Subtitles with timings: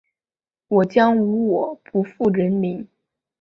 [0.67, 2.87] 我將無我，不負人民。